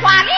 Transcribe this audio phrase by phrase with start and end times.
[0.00, 0.35] 挂脸。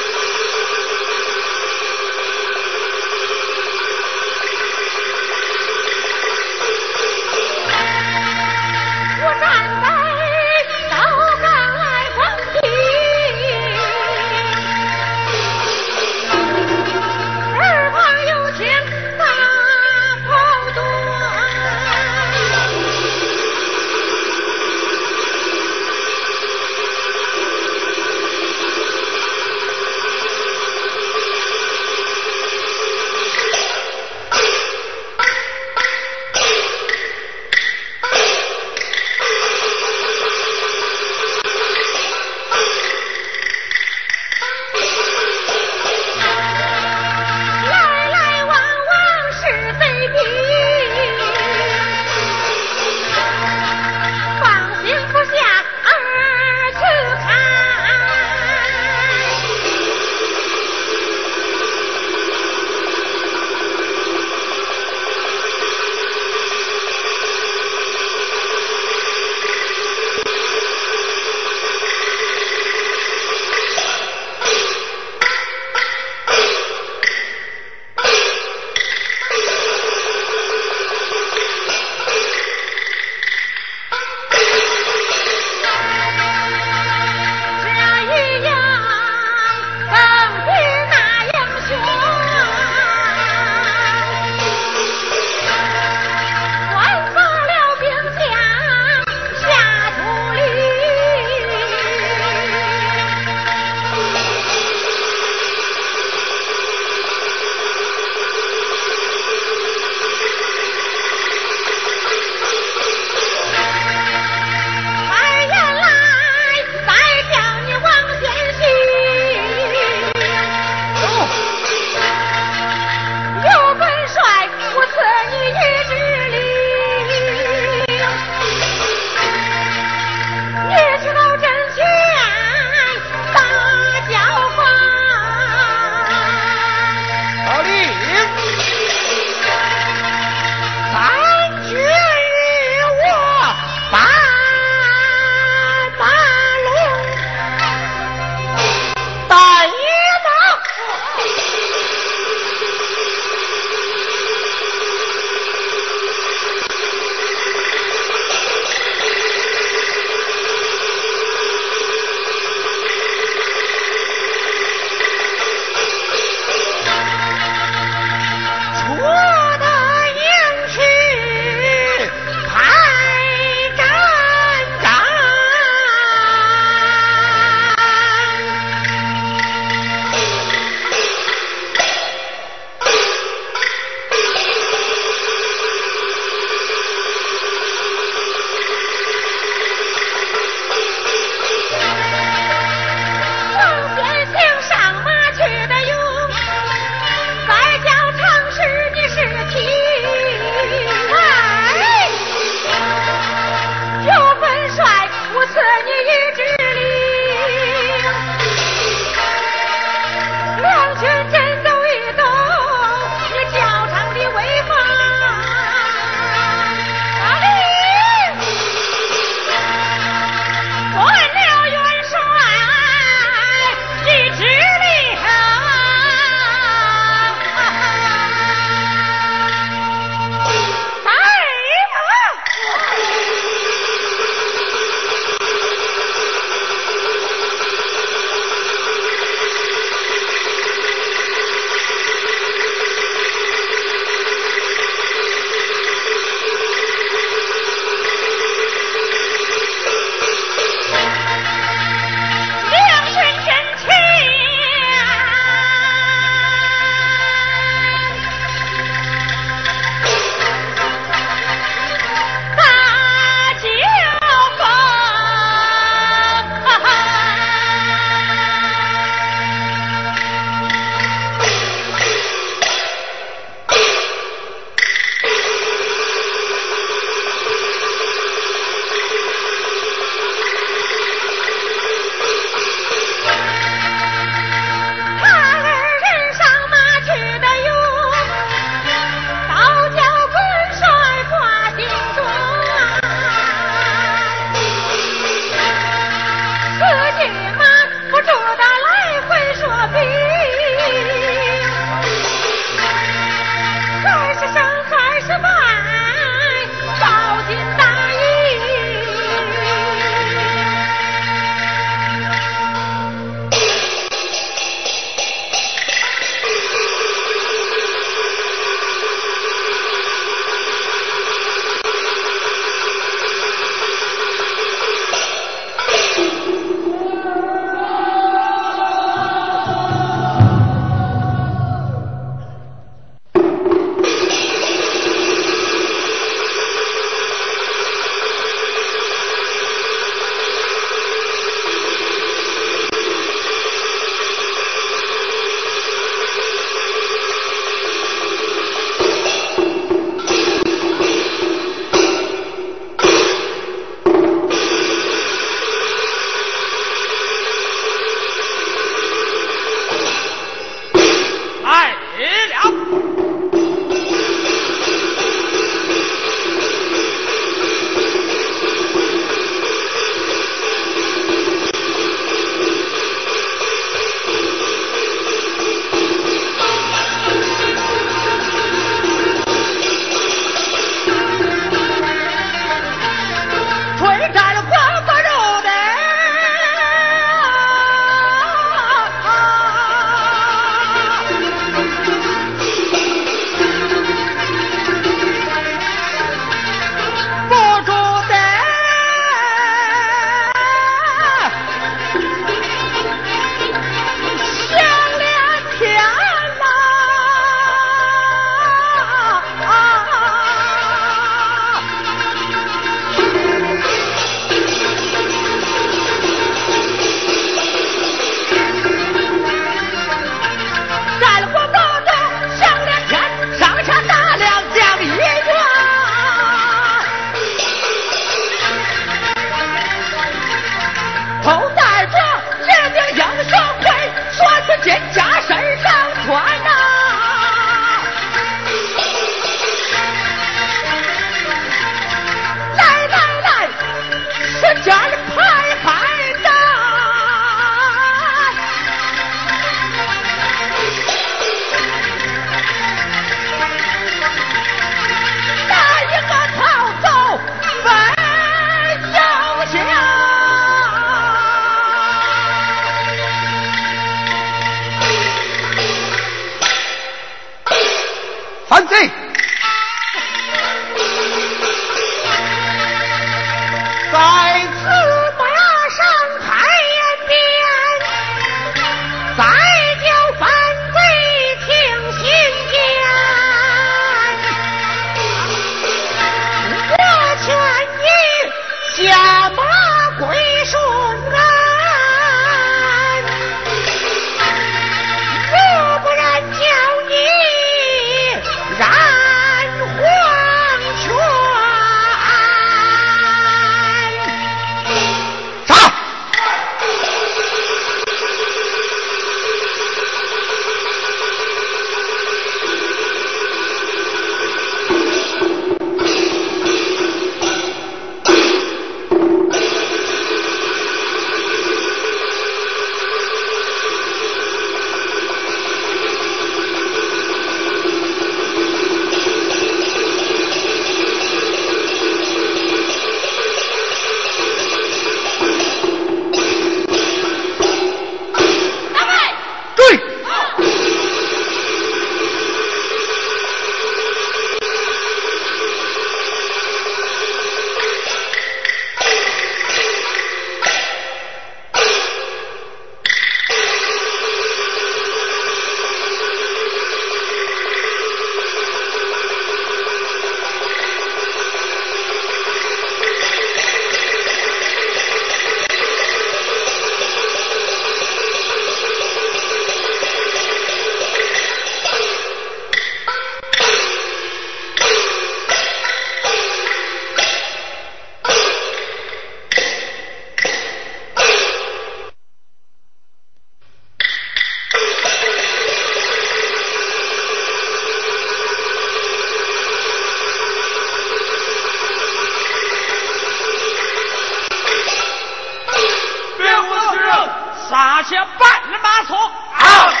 [598.01, 600.00] 马前办了马错。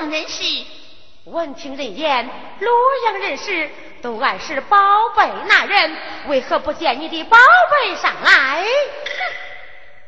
[0.00, 0.42] 阳人士。
[1.26, 2.26] 闻听人言，
[2.60, 2.72] 洛
[3.04, 3.70] 阳人士
[4.02, 4.78] 都暗示宝
[5.14, 5.96] 贝那人，
[6.28, 7.36] 为何不见你的宝
[7.70, 8.64] 贝上来？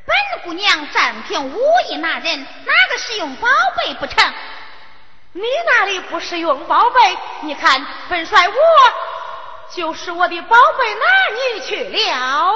[0.06, 4.32] 本姑娘暂凭武艺那人，哪个使用宝贝不成？
[5.34, 7.18] 你那里不使用宝贝？
[7.42, 8.54] 你看本帅我
[9.76, 12.54] 就是我的宝贝哪里去了？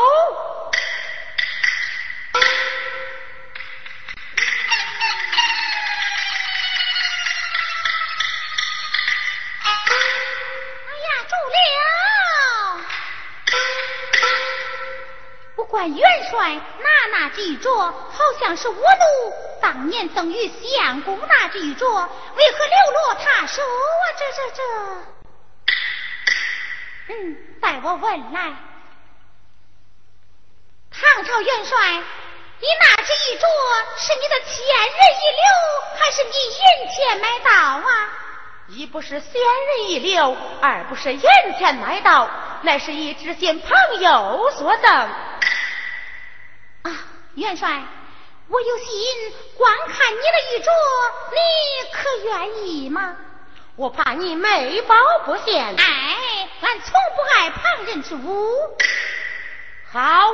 [15.94, 24.04] 元帅拿那一镯，好像是我奴当年赠与相公那一镯，为何流落他手啊？
[24.18, 24.62] 这这这，
[27.08, 28.54] 嗯，待我问来。
[30.90, 33.44] 唐朝元帅，你那这一镯
[33.98, 35.42] 是你的千人一流，
[35.98, 38.08] 还是你银钱买到啊？
[38.68, 41.20] 一不是仙人一流，二不是银
[41.58, 42.28] 钱买到，
[42.62, 45.08] 乃是一知心朋友所赠。
[47.36, 47.84] 元帅，
[48.48, 48.86] 我有心
[49.58, 50.68] 观看你的玉镯，
[51.30, 51.36] 你
[51.92, 53.16] 可愿意吗？
[53.76, 55.62] 我怕你美宝不现。
[55.76, 58.78] 哎，俺从不爱旁人之物。
[59.92, 60.32] 好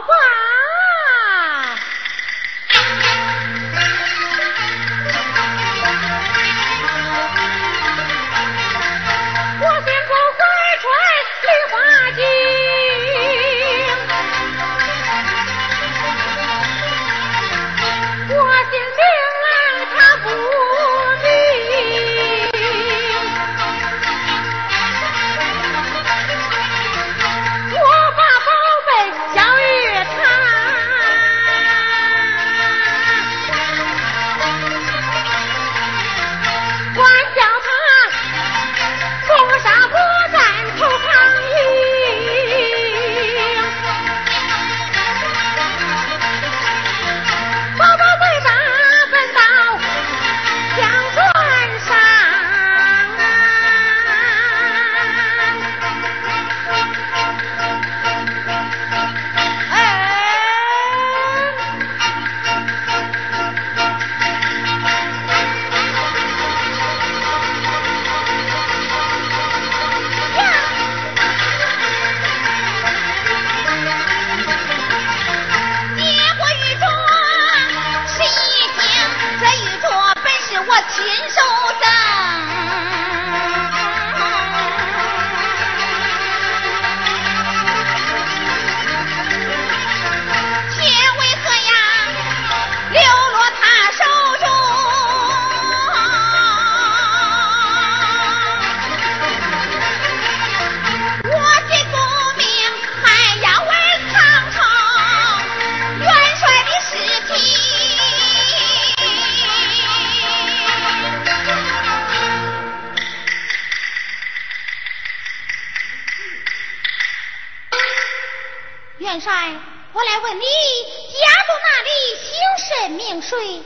[123.32, 123.62] 对。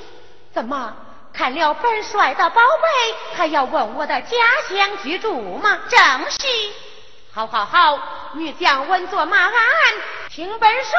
[0.54, 0.94] 怎么
[1.32, 4.36] 看了本帅的宝贝，还要问我的家
[4.68, 5.80] 乡居住吗？
[5.88, 6.00] 正
[6.30, 6.46] 是。
[7.32, 7.98] 好好好，
[8.32, 9.52] 女将稳坐马鞍，
[10.30, 10.90] 听本帅。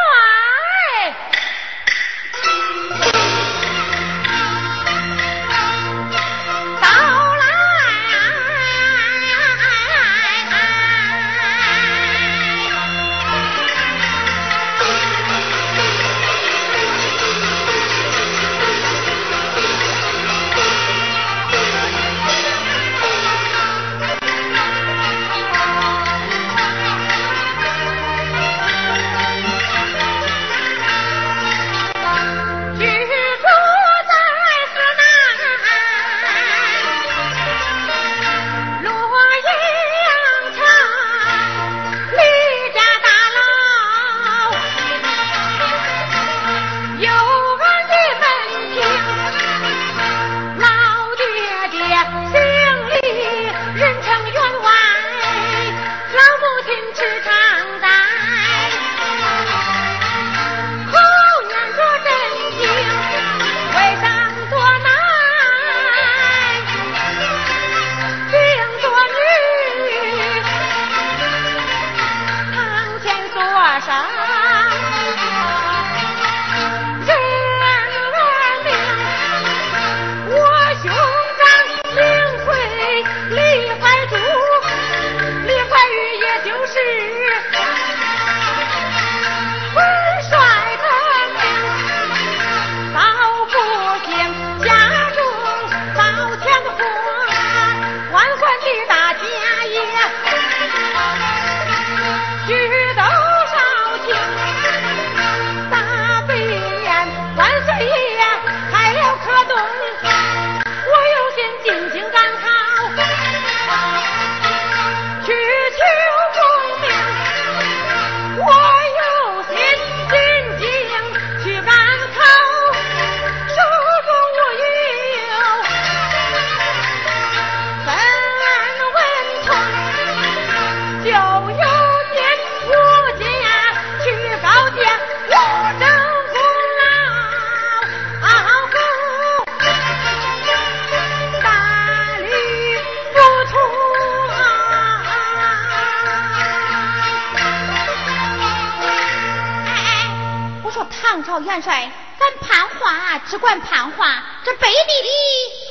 [153.37, 155.09] 只管攀话，这背地里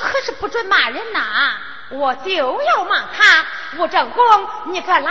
[0.00, 1.56] 可是不准骂人呐！
[1.88, 2.30] 我就
[2.62, 3.44] 要骂他，
[3.76, 5.10] 吴正公，你个老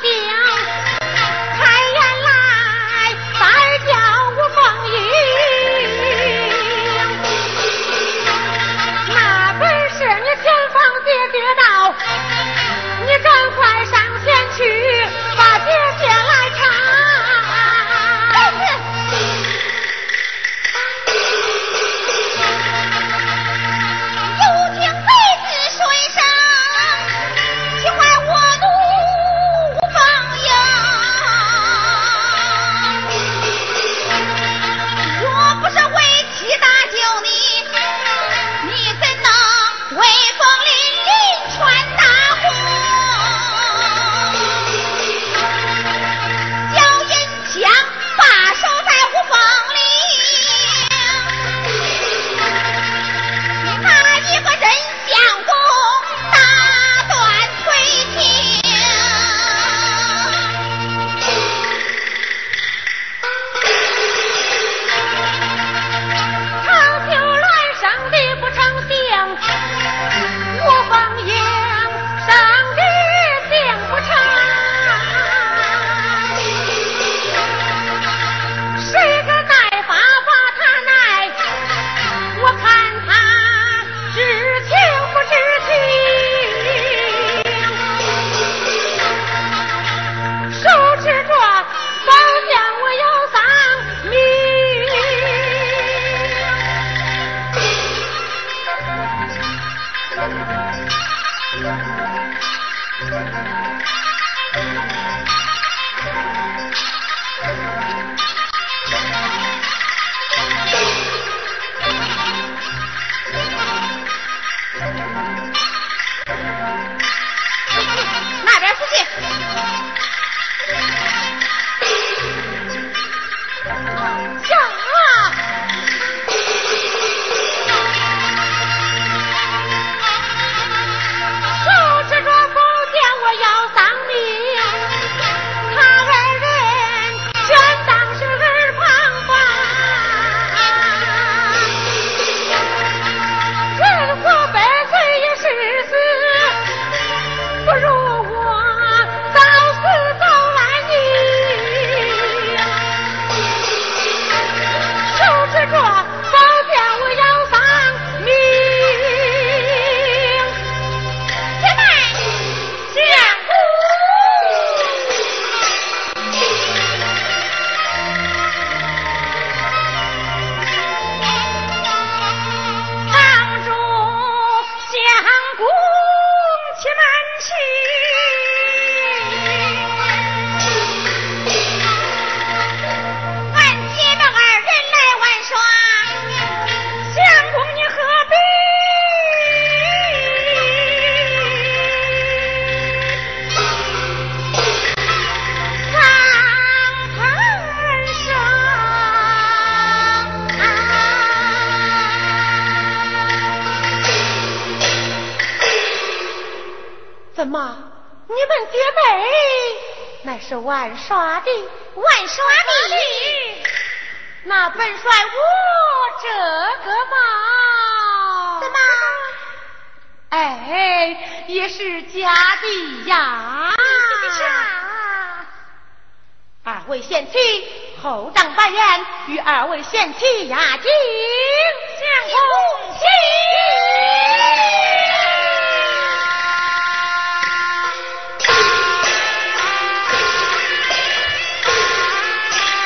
[0.00, 0.47] 不